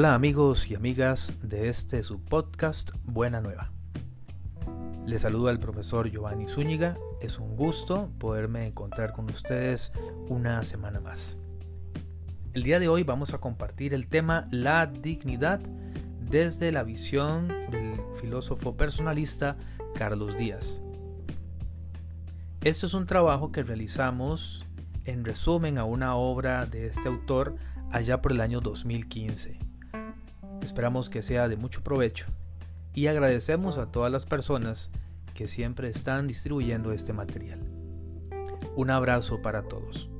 Hola 0.00 0.14
amigos 0.14 0.70
y 0.70 0.74
amigas 0.74 1.34
de 1.42 1.68
este 1.68 2.02
subpodcast 2.02 2.92
Buena 3.04 3.42
Nueva. 3.42 3.70
Les 5.04 5.20
saluda 5.20 5.50
el 5.50 5.58
profesor 5.58 6.10
Giovanni 6.10 6.48
Zúñiga. 6.48 6.96
Es 7.20 7.38
un 7.38 7.54
gusto 7.54 8.10
poderme 8.18 8.66
encontrar 8.66 9.12
con 9.12 9.30
ustedes 9.30 9.92
una 10.26 10.64
semana 10.64 11.00
más. 11.00 11.36
El 12.54 12.62
día 12.62 12.80
de 12.80 12.88
hoy 12.88 13.02
vamos 13.02 13.34
a 13.34 13.40
compartir 13.40 13.92
el 13.92 14.06
tema 14.06 14.46
La 14.50 14.86
dignidad 14.86 15.60
desde 16.18 16.72
la 16.72 16.82
visión 16.82 17.48
del 17.70 18.00
filósofo 18.18 18.78
personalista 18.78 19.58
Carlos 19.96 20.34
Díaz. 20.34 20.80
Esto 22.62 22.86
es 22.86 22.94
un 22.94 23.04
trabajo 23.04 23.52
que 23.52 23.64
realizamos 23.64 24.64
en 25.04 25.26
resumen 25.26 25.76
a 25.76 25.84
una 25.84 26.14
obra 26.14 26.64
de 26.64 26.86
este 26.86 27.06
autor 27.06 27.56
allá 27.90 28.22
por 28.22 28.32
el 28.32 28.40
año 28.40 28.62
2015. 28.62 29.69
Esperamos 30.62 31.10
que 31.10 31.22
sea 31.22 31.48
de 31.48 31.56
mucho 31.56 31.82
provecho 31.82 32.26
y 32.94 33.06
agradecemos 33.06 33.78
a 33.78 33.90
todas 33.90 34.10
las 34.10 34.26
personas 34.26 34.90
que 35.34 35.48
siempre 35.48 35.88
están 35.88 36.26
distribuyendo 36.26 36.92
este 36.92 37.12
material. 37.12 37.60
Un 38.76 38.90
abrazo 38.90 39.42
para 39.42 39.62
todos. 39.62 40.10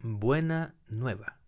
Buena 0.00 0.74
nueva. 0.88 1.43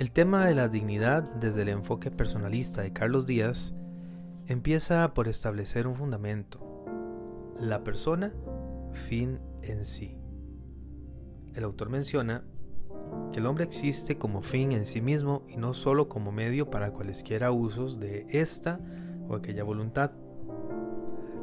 El 0.00 0.12
tema 0.12 0.46
de 0.46 0.54
la 0.54 0.68
dignidad 0.68 1.24
desde 1.24 1.60
el 1.60 1.68
enfoque 1.68 2.10
personalista 2.10 2.80
de 2.80 2.90
Carlos 2.90 3.26
Díaz 3.26 3.76
empieza 4.46 5.12
por 5.12 5.28
establecer 5.28 5.86
un 5.86 5.94
fundamento, 5.94 6.86
la 7.60 7.84
persona, 7.84 8.32
fin 8.94 9.40
en 9.60 9.84
sí. 9.84 10.16
El 11.52 11.64
autor 11.64 11.90
menciona 11.90 12.44
que 13.30 13.40
el 13.40 13.46
hombre 13.46 13.64
existe 13.64 14.16
como 14.16 14.40
fin 14.40 14.72
en 14.72 14.86
sí 14.86 15.02
mismo 15.02 15.44
y 15.50 15.58
no 15.58 15.74
solo 15.74 16.08
como 16.08 16.32
medio 16.32 16.70
para 16.70 16.92
cualesquiera 16.92 17.52
usos 17.52 18.00
de 18.00 18.24
esta 18.30 18.80
o 19.28 19.34
aquella 19.34 19.64
voluntad. 19.64 20.12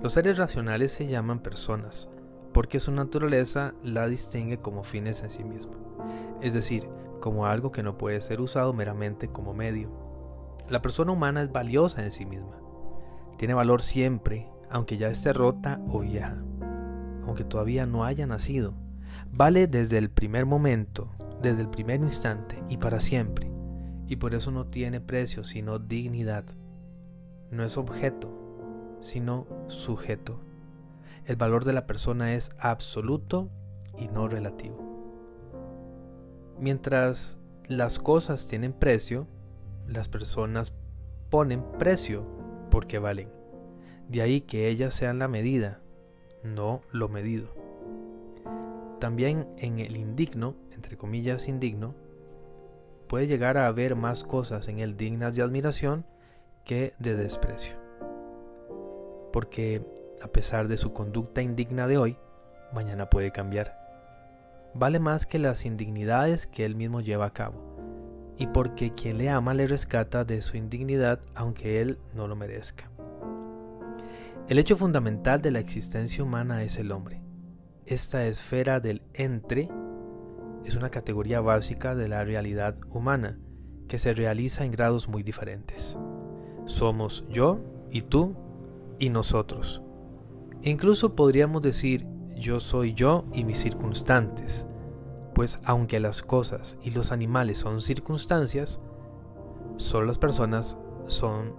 Los 0.02 0.14
seres 0.14 0.40
racionales 0.40 0.92
se 0.94 1.06
llaman 1.06 1.44
personas, 1.44 2.10
porque 2.54 2.80
su 2.80 2.92
naturaleza 2.92 3.74
la 3.84 4.08
distingue 4.08 4.60
como 4.60 4.84
fines 4.84 5.22
en 5.24 5.32
sí 5.32 5.44
mismo, 5.44 5.74
es 6.42 6.54
decir, 6.54 6.88
como 7.20 7.46
algo 7.46 7.72
que 7.72 7.84
no 7.84 7.98
puede 7.98 8.22
ser 8.22 8.42
usado 8.42 8.74
meramente 8.74 9.30
como 9.30 9.54
medio. 9.54 9.90
La 10.70 10.82
persona 10.82 11.12
humana 11.12 11.42
es 11.42 11.52
valiosa 11.52 12.04
en 12.04 12.12
sí 12.12 12.26
misma. 12.26 12.60
Tiene 13.38 13.54
valor 13.54 13.82
siempre, 13.82 14.50
aunque 14.70 14.98
ya 14.98 15.08
esté 15.08 15.34
rota 15.34 15.80
o 15.88 16.00
vieja, 16.00 16.38
aunque 17.24 17.44
todavía 17.44 17.86
no 17.86 18.04
haya 18.04 18.28
nacido. 18.28 18.74
Vale 19.32 19.68
desde 19.68 19.98
el 19.98 20.10
primer 20.10 20.46
momento, 20.46 21.12
desde 21.42 21.62
el 21.62 21.70
primer 21.70 22.02
instante 22.02 22.62
y 22.70 22.78
para 22.78 23.00
siempre. 23.00 23.52
Y 24.08 24.16
por 24.18 24.34
eso 24.34 24.52
no 24.52 24.68
tiene 24.68 25.02
precio 25.02 25.44
sino 25.44 25.80
dignidad. 25.80 26.46
No 27.52 27.64
es 27.64 27.78
objeto, 27.78 28.98
sino 29.02 29.48
sujeto. 29.68 30.40
El 31.28 31.36
valor 31.36 31.66
de 31.66 31.74
la 31.74 31.86
persona 31.86 32.36
es 32.36 32.52
absoluto 32.58 33.50
y 33.98 34.08
no 34.08 34.30
relativo. 34.30 34.78
Mientras 36.58 37.38
las 37.68 38.00
cosas 38.00 38.48
tienen 38.48 38.72
precio, 38.72 39.28
las 39.90 40.08
personas 40.08 40.74
ponen 41.30 41.66
precio 41.78 42.26
porque 42.72 42.98
valen. 42.98 43.30
De 44.08 44.22
ahí 44.22 44.40
que 44.40 44.70
ellas 44.70 44.94
sean 44.94 45.20
la 45.20 45.28
medida, 45.28 45.82
no 46.44 46.80
lo 46.94 47.10
medido. 47.10 47.50
También 49.02 49.50
en 49.58 49.80
el 49.80 49.98
indigno, 49.98 50.56
entre 50.72 50.96
comillas 50.96 51.50
indigno, 51.50 51.94
puede 53.10 53.28
llegar 53.28 53.58
a 53.58 53.68
haber 53.68 53.98
más 53.98 54.24
cosas 54.24 54.70
en 54.70 54.80
él 54.80 54.96
dignas 54.96 55.36
de 55.36 55.44
admiración 55.44 56.06
que 56.64 56.94
de 57.00 57.18
desprecio. 57.18 57.76
Porque 59.34 59.86
a 60.22 60.28
pesar 60.28 60.68
de 60.68 60.78
su 60.78 60.94
conducta 60.94 61.42
indigna 61.42 61.88
de 61.88 61.98
hoy, 61.98 62.18
mañana 62.74 63.10
puede 63.10 63.32
cambiar 63.32 63.88
vale 64.78 65.00
más 65.00 65.26
que 65.26 65.40
las 65.40 65.66
indignidades 65.66 66.48
que 66.48 66.66
él 66.66 66.76
mismo 66.76 67.02
lleva 67.02 67.26
a 67.26 67.34
cabo, 67.34 68.34
y 68.38 68.48
porque 68.48 68.94
quien 68.94 69.18
le 69.18 69.30
ama 69.30 69.54
le 69.54 69.68
rescata 69.68 70.24
de 70.24 70.42
su 70.42 70.58
indignidad 70.58 71.20
aunque 71.36 71.82
él 71.82 71.98
no 72.14 72.28
lo 72.28 72.36
merezca. 72.36 72.90
El 74.48 74.60
hecho 74.60 74.76
fundamental 74.76 75.42
de 75.42 75.52
la 75.52 75.60
existencia 75.60 76.24
humana 76.24 76.64
es 76.64 76.78
el 76.78 76.92
hombre. 76.92 77.22
Esta 77.86 78.26
esfera 78.26 78.80
del 78.80 79.02
entre 79.14 79.70
es 80.64 80.76
una 80.76 80.90
categoría 80.90 81.42
básica 81.42 81.96
de 81.96 82.08
la 82.08 82.24
realidad 82.24 82.76
humana 82.90 83.40
que 83.88 83.98
se 83.98 84.14
realiza 84.14 84.64
en 84.64 84.72
grados 84.72 85.08
muy 85.08 85.24
diferentes. 85.24 85.98
Somos 86.66 87.26
yo 87.30 87.60
y 87.90 88.02
tú 88.02 88.36
y 89.00 89.10
nosotros. 89.10 89.82
Incluso 90.64 91.16
podríamos 91.16 91.62
decir 91.62 92.08
yo 92.36 92.60
soy 92.60 92.94
yo 92.94 93.26
y 93.34 93.44
mis 93.44 93.60
circunstantes, 93.60 94.66
pues 95.34 95.60
aunque 95.64 96.00
las 96.00 96.22
cosas 96.22 96.78
y 96.84 96.92
los 96.92 97.12
animales 97.12 97.58
son 97.60 97.82
circunstancias, 97.82 98.80
solo 99.78 100.06
las 100.08 100.18
personas 100.18 100.78
son 101.08 101.56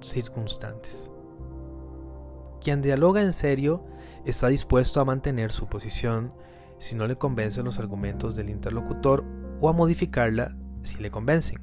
circunstantes. 0.00 1.10
Quien 2.60 2.82
dialoga 2.82 3.22
en 3.22 3.32
serio 3.32 3.84
está 4.24 4.48
dispuesto 4.48 5.00
a 5.00 5.04
mantener 5.04 5.52
su 5.52 5.68
posición 5.68 6.32
si 6.78 6.94
no 6.96 7.06
le 7.06 7.16
convencen 7.16 7.64
los 7.64 7.78
argumentos 7.78 8.34
del 8.34 8.50
interlocutor 8.50 9.24
o 9.60 9.68
a 9.68 9.72
modificarla 9.72 10.56
si 10.82 10.98
le 10.98 11.10
convencen. 11.10 11.60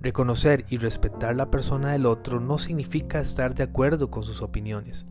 Reconocer 0.00 0.64
y 0.68 0.78
respetar 0.78 1.36
la 1.36 1.50
persona 1.50 1.92
del 1.92 2.06
otro 2.06 2.40
no 2.40 2.58
significa 2.58 3.20
estar 3.20 3.54
de 3.54 3.64
acuerdo 3.64 4.10
con 4.10 4.24
sus 4.24 4.42
opiniones, 4.42 5.06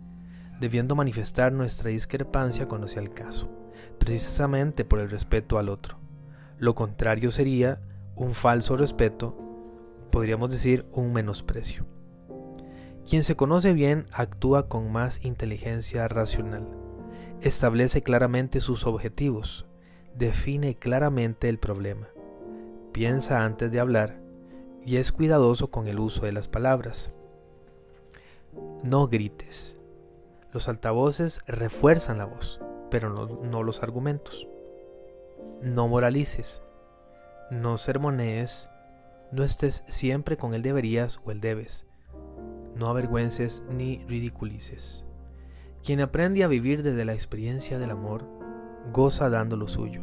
debiendo 0.62 0.96
manifestar 0.96 1.52
nuestra 1.52 1.90
discrepancia 1.90 2.68
cuando 2.68 2.88
sea 2.88 3.02
el 3.02 3.10
caso, 3.10 3.50
precisamente 3.98 4.86
por 4.86 5.00
el 5.00 5.10
respeto 5.10 5.58
al 5.58 5.70
otro. 5.70 5.98
Lo 6.60 6.76
contrario 6.76 7.32
sería 7.32 7.82
un 8.16 8.36
falso 8.36 8.78
respeto, 8.78 9.36
podríamos 10.12 10.52
decir 10.52 10.86
un 10.92 11.14
menosprecio. 11.14 11.88
Quien 13.10 13.24
se 13.24 13.36
conoce 13.36 13.74
bien 13.74 14.06
actúa 14.12 14.70
con 14.70 14.92
más 14.92 15.26
inteligencia 15.26 16.08
racional, 16.08 16.70
establece 17.42 18.04
claramente 18.04 18.60
sus 18.60 18.86
objetivos, 18.86 19.66
define 20.16 20.76
claramente 20.76 21.50
el 21.50 21.58
problema, 21.58 22.08
piensa 22.92 23.44
antes 23.44 23.72
de 23.72 23.80
hablar 23.80 24.22
y 24.86 24.98
es 24.98 25.12
cuidadoso 25.12 25.72
con 25.72 25.88
el 25.88 25.98
uso 25.98 26.28
de 26.28 26.34
las 26.34 26.48
palabras. 26.48 27.12
No 28.84 29.08
grites, 29.08 29.81
los 30.54 30.68
altavoces 30.68 31.42
refuerzan 31.48 32.18
la 32.18 32.26
voz, 32.26 32.60
pero 32.90 33.10
no, 33.10 33.64
los 33.64 33.84
argumentos. 33.84 34.48
No 35.62 35.88
moralices, 35.88 36.62
no 37.50 37.78
sermonees, 37.78 38.70
no 39.32 39.44
estés 39.44 39.84
siempre 39.88 40.38
con 40.38 40.54
el 40.54 40.62
deberías 40.62 41.20
o 41.24 41.32
el 41.32 41.40
debes. 41.40 41.86
No 42.76 42.88
avergüences 42.88 43.64
ni 43.70 44.04
ridiculices. 44.06 45.06
Quien 45.84 46.02
aprende 46.02 46.44
a 46.44 46.48
vivir 46.48 46.84
desde 46.84 47.06
la 47.06 47.14
experiencia 47.14 47.80
del 47.80 47.92
amor, 47.92 48.26
goza 48.92 49.30
dando 49.30 49.56
lo 49.56 49.68
suyo. 49.68 50.02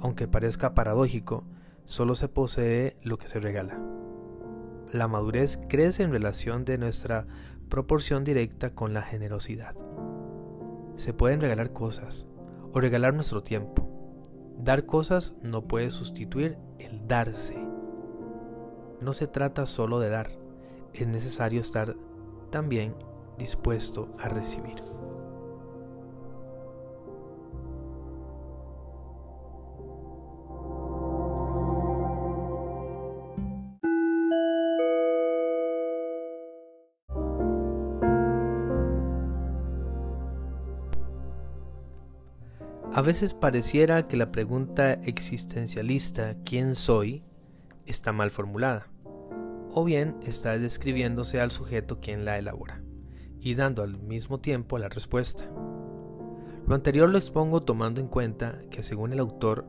Aunque 0.00 0.26
parezca 0.26 0.74
paradójico, 0.74 1.44
solo 1.84 2.14
se 2.14 2.28
posee 2.28 2.96
lo 3.02 3.18
que 3.18 3.28
se 3.28 3.40
regala. 3.40 3.78
La 4.92 5.08
madurez 5.08 5.58
crece 5.68 6.02
en 6.02 6.12
relación 6.12 6.64
de 6.64 6.78
nuestra 6.78 7.26
proporción 7.68 8.24
directa 8.24 8.74
con 8.74 8.94
la 8.94 9.02
generosidad. 9.02 9.74
Se 10.96 11.12
pueden 11.12 11.40
regalar 11.40 11.72
cosas 11.72 12.28
o 12.72 12.80
regalar 12.80 13.14
nuestro 13.14 13.42
tiempo. 13.42 13.88
Dar 14.58 14.86
cosas 14.86 15.36
no 15.42 15.66
puede 15.66 15.90
sustituir 15.90 16.58
el 16.78 17.06
darse. 17.06 17.56
No 19.02 19.12
se 19.12 19.26
trata 19.26 19.66
solo 19.66 19.98
de 20.00 20.10
dar, 20.10 20.30
es 20.92 21.06
necesario 21.06 21.60
estar 21.60 21.96
también 22.50 22.94
dispuesto 23.36 24.14
a 24.18 24.28
recibir. 24.28 24.82
A 42.96 43.02
veces 43.02 43.34
pareciera 43.34 44.06
que 44.06 44.16
la 44.16 44.30
pregunta 44.30 44.92
existencialista 44.92 46.36
¿quién 46.44 46.76
soy? 46.76 47.24
está 47.86 48.12
mal 48.12 48.30
formulada, 48.30 48.86
o 49.72 49.82
bien 49.82 50.16
está 50.22 50.56
describiéndose 50.60 51.40
al 51.40 51.50
sujeto 51.50 51.98
quien 51.98 52.24
la 52.24 52.38
elabora 52.38 52.84
y 53.40 53.56
dando 53.56 53.82
al 53.82 53.98
mismo 53.98 54.38
tiempo 54.38 54.78
la 54.78 54.88
respuesta. 54.88 55.50
Lo 56.68 56.76
anterior 56.76 57.10
lo 57.10 57.18
expongo 57.18 57.60
tomando 57.60 58.00
en 58.00 58.06
cuenta 58.06 58.60
que 58.70 58.84
según 58.84 59.12
el 59.12 59.18
autor, 59.18 59.66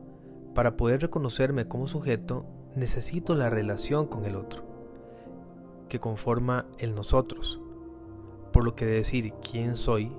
para 0.54 0.76
poder 0.76 1.00
reconocerme 1.00 1.66
como 1.66 1.88
sujeto, 1.88 2.46
necesito 2.76 3.34
la 3.34 3.50
relación 3.50 4.06
con 4.06 4.24
el 4.24 4.36
otro, 4.36 4.62
que 5.88 5.98
conforma 5.98 6.66
el 6.78 6.94
nosotros, 6.94 7.60
por 8.52 8.62
lo 8.62 8.76
que 8.76 8.86
decir 8.86 9.32
quién 9.42 9.74
soy 9.74 10.12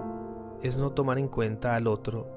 es 0.61 0.77
no 0.77 0.91
tomar 0.91 1.17
en 1.19 1.29
cuenta 1.29 1.73
al 1.73 1.87
otro, 1.87 2.36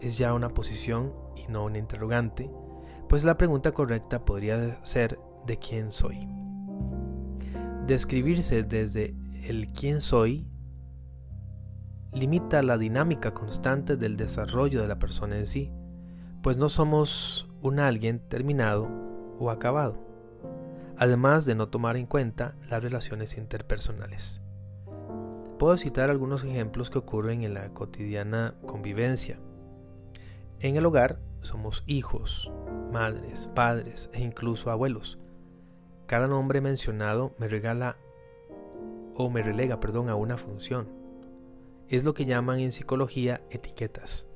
es 0.00 0.18
ya 0.18 0.34
una 0.34 0.48
posición 0.48 1.12
y 1.36 1.50
no 1.50 1.64
un 1.64 1.76
interrogante, 1.76 2.50
pues 3.08 3.24
la 3.24 3.36
pregunta 3.36 3.72
correcta 3.72 4.24
podría 4.24 4.84
ser 4.84 5.18
de 5.46 5.58
quién 5.58 5.92
soy. 5.92 6.28
Describirse 7.86 8.62
desde 8.62 9.14
el 9.42 9.66
quién 9.66 10.00
soy 10.00 10.46
limita 12.12 12.62
la 12.62 12.76
dinámica 12.76 13.32
constante 13.34 13.96
del 13.96 14.16
desarrollo 14.16 14.82
de 14.82 14.88
la 14.88 14.98
persona 14.98 15.36
en 15.36 15.46
sí, 15.46 15.72
pues 16.42 16.58
no 16.58 16.68
somos 16.68 17.48
un 17.62 17.78
alguien 17.78 18.20
terminado 18.28 18.88
o 19.38 19.50
acabado, 19.50 19.98
además 20.96 21.46
de 21.46 21.54
no 21.54 21.68
tomar 21.68 21.96
en 21.96 22.06
cuenta 22.06 22.56
las 22.68 22.82
relaciones 22.82 23.36
interpersonales. 23.36 24.42
Puedo 25.58 25.76
citar 25.76 26.10
algunos 26.10 26.42
ejemplos 26.44 26.90
que 26.90 26.98
ocurren 26.98 27.42
en 27.42 27.54
la 27.54 27.68
cotidiana 27.70 28.54
convivencia. 28.66 29.38
En 30.62 30.76
el 30.76 30.84
hogar 30.84 31.18
somos 31.40 31.84
hijos, 31.86 32.52
madres, 32.92 33.46
padres 33.54 34.10
e 34.12 34.20
incluso 34.20 34.70
abuelos. 34.70 35.18
Cada 36.06 36.26
nombre 36.26 36.60
mencionado 36.60 37.32
me 37.38 37.48
regala 37.48 37.96
o 39.14 39.30
me 39.30 39.42
relega, 39.42 39.80
perdón, 39.80 40.10
a 40.10 40.16
una 40.16 40.36
función. 40.36 40.86
Es 41.88 42.04
lo 42.04 42.12
que 42.12 42.26
llaman 42.26 42.60
en 42.60 42.72
psicología 42.72 43.40
etiquetas. 43.48 44.26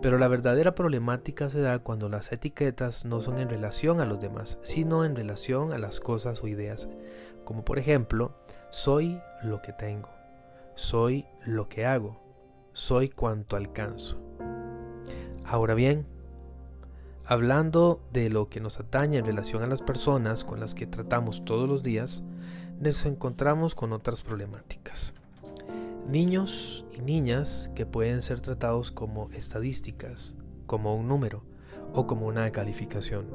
Pero 0.00 0.18
la 0.18 0.28
verdadera 0.28 0.76
problemática 0.76 1.48
se 1.48 1.60
da 1.60 1.80
cuando 1.80 2.08
las 2.08 2.30
etiquetas 2.30 3.04
no 3.04 3.20
son 3.20 3.38
en 3.38 3.48
relación 3.48 4.00
a 4.00 4.06
los 4.06 4.20
demás, 4.20 4.60
sino 4.62 5.04
en 5.04 5.16
relación 5.16 5.72
a 5.72 5.78
las 5.78 5.98
cosas 5.98 6.44
o 6.44 6.46
ideas, 6.46 6.88
como 7.44 7.64
por 7.64 7.80
ejemplo, 7.80 8.36
soy 8.70 9.20
lo 9.42 9.62
que 9.62 9.72
tengo, 9.72 10.10
soy 10.76 11.26
lo 11.44 11.68
que 11.68 11.86
hago, 11.86 12.20
soy 12.72 13.08
cuanto 13.08 13.56
alcanzo. 13.56 14.35
Ahora 15.48 15.74
bien, 15.74 16.06
hablando 17.24 18.00
de 18.12 18.30
lo 18.30 18.48
que 18.48 18.60
nos 18.60 18.80
atañe 18.80 19.18
en 19.18 19.24
relación 19.24 19.62
a 19.62 19.68
las 19.68 19.80
personas 19.80 20.44
con 20.44 20.58
las 20.58 20.74
que 20.74 20.88
tratamos 20.88 21.44
todos 21.44 21.68
los 21.68 21.84
días, 21.84 22.24
nos 22.80 23.06
encontramos 23.06 23.76
con 23.76 23.92
otras 23.92 24.22
problemáticas. 24.22 25.14
Niños 26.08 26.84
y 26.98 27.00
niñas 27.00 27.70
que 27.76 27.86
pueden 27.86 28.22
ser 28.22 28.40
tratados 28.40 28.90
como 28.90 29.30
estadísticas, 29.30 30.34
como 30.66 30.96
un 30.96 31.06
número 31.06 31.44
o 31.94 32.08
como 32.08 32.26
una 32.26 32.50
calificación. 32.50 33.26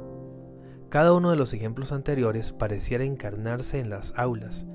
Cada 0.90 1.14
uno 1.14 1.30
de 1.30 1.38
los 1.38 1.54
ejemplos 1.54 1.94
anteriores 1.94 2.52
pareciera 2.52 3.06
encarnarse 3.06 3.80
en 3.80 3.90
las 3.90 4.14
aulas. 4.18 4.66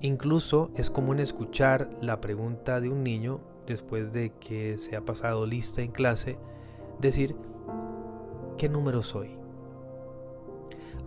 Incluso 0.00 0.72
es 0.74 0.90
común 0.90 1.20
escuchar 1.20 1.88
la 2.00 2.20
pregunta 2.20 2.80
de 2.80 2.88
un 2.88 3.04
niño 3.04 3.40
después 3.68 4.12
de 4.12 4.32
que 4.40 4.76
se 4.78 4.96
ha 4.96 5.04
pasado 5.04 5.46
lista 5.46 5.82
en 5.82 5.92
clase, 5.92 6.36
decir, 7.00 7.36
¿qué 8.58 8.68
número 8.68 9.02
soy? 9.02 9.30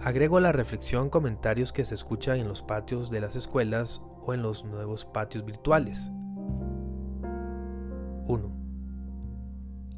Agrego 0.03 0.37
a 0.37 0.41
la 0.41 0.51
reflexión 0.51 1.09
comentarios 1.09 1.71
que 1.71 1.85
se 1.85 1.93
escuchan 1.93 2.37
en 2.37 2.47
los 2.47 2.61
patios 2.61 3.09
de 3.09 3.21
las 3.21 3.35
escuelas 3.35 4.03
o 4.21 4.33
en 4.33 4.41
los 4.41 4.65
nuevos 4.65 5.05
patios 5.05 5.45
virtuales. 5.45 6.11
1. 8.25 8.51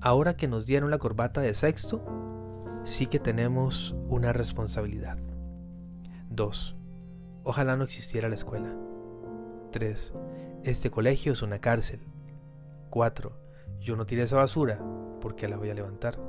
Ahora 0.01 0.35
que 0.35 0.47
nos 0.47 0.65
dieron 0.65 0.91
la 0.91 0.99
corbata 0.99 1.41
de 1.41 1.53
sexto, 1.53 2.03
sí 2.83 3.07
que 3.07 3.19
tenemos 3.19 3.95
una 4.07 4.33
responsabilidad. 4.33 5.17
2. 6.29 6.75
Ojalá 7.43 7.75
no 7.75 7.83
existiera 7.83 8.29
la 8.29 8.35
escuela. 8.35 8.75
3. 9.71 10.13
Este 10.63 10.91
colegio 10.91 11.33
es 11.33 11.41
una 11.41 11.59
cárcel. 11.59 12.01
4. 12.91 13.31
Yo 13.79 13.95
no 13.95 14.05
tiré 14.05 14.23
esa 14.23 14.37
basura 14.37 14.79
porque 15.25 15.47
la 15.47 15.57
voy 15.57 15.71
a 15.71 15.73
levantar. 15.73 16.19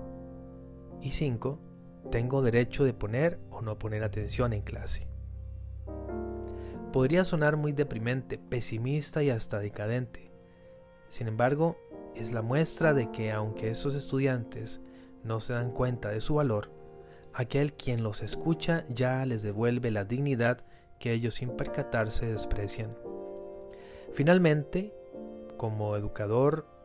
Y 1.02 1.10
5 1.10 1.58
tengo 2.10 2.40
derecho 2.40 2.82
de 2.82 2.94
poner 2.94 3.38
o 3.50 3.60
no 3.60 3.78
poner 3.78 4.02
atención 4.02 4.54
en 4.54 4.62
clase. 4.62 5.06
Podría 6.94 7.22
sonar 7.24 7.58
muy 7.58 7.72
deprimente, 7.72 8.38
pesimista 8.38 9.22
y 9.22 9.28
hasta 9.28 9.58
decadente. 9.58 10.32
Sin 11.10 11.28
embargo, 11.28 11.76
es 12.14 12.32
la 12.32 12.40
muestra 12.40 12.94
de 12.94 13.10
que 13.10 13.32
aunque 13.32 13.68
esos 13.68 13.94
estudiantes 13.94 14.80
no 15.24 15.40
se 15.40 15.52
dan 15.52 15.72
cuenta 15.72 16.08
de 16.08 16.22
su 16.22 16.36
valor, 16.36 16.70
aquel 17.34 17.74
quien 17.74 18.02
los 18.02 18.22
escucha 18.22 18.86
ya 18.88 19.26
les 19.26 19.42
devuelve 19.42 19.90
la 19.90 20.06
dignidad 20.06 20.64
que 21.00 21.12
ellos 21.12 21.34
sin 21.34 21.50
percatarse 21.50 22.32
desprecian. 22.32 22.96
Finalmente, 24.14 24.94
como 25.58 25.96
educador, 25.96 26.75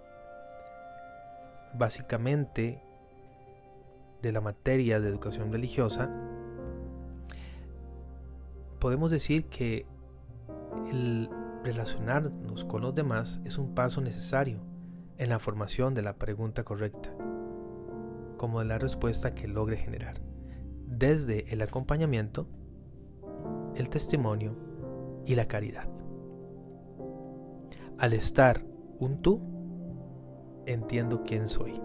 básicamente 1.78 2.84
de 4.22 4.32
la 4.32 4.42
materia 4.42 5.00
de 5.00 5.10
educación 5.10 5.52
religiosa, 5.52 6.10
podemos 8.80 9.12
decir 9.12 9.46
que 9.46 9.86
el 10.92 11.30
relacionarnos 11.64 12.66
con 12.66 12.82
los 12.82 12.96
demás 12.96 13.42
es 13.46 13.58
un 13.58 13.76
paso 13.76 14.02
necesario 14.02 14.60
en 15.18 15.30
la 15.30 15.40
formación 15.40 15.94
de 15.94 16.02
la 16.02 16.14
pregunta 16.14 16.64
correcta, 16.64 17.14
como 18.38 18.60
de 18.60 18.66
la 18.66 18.80
respuesta 18.80 19.36
que 19.36 19.48
logre 19.48 19.78
generar, 19.78 20.20
desde 20.88 21.54
el 21.54 21.62
acompañamiento, 21.62 22.48
el 23.76 23.90
testimonio 23.90 24.56
y 25.26 25.36
la 25.36 25.48
caridad. 25.48 25.88
Al 28.00 28.14
estar 28.14 28.64
un 29.00 29.22
tú, 29.22 29.61
entiendo 30.66 31.24
quién 31.24 31.48
soy. 31.48 31.82